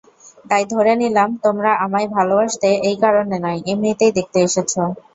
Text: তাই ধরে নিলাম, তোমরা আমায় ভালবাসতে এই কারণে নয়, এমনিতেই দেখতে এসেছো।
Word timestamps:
তাই 0.45 0.63
ধরে 0.73 0.93
নিলাম, 1.01 1.29
তোমরা 1.43 1.71
আমায় 1.85 2.07
ভালবাসতে 2.15 2.69
এই 2.89 2.97
কারণে 3.03 3.35
নয়, 3.39 3.59
এমনিতেই 3.71 4.15
দেখতে 4.17 4.37
এসেছো। 4.47 4.81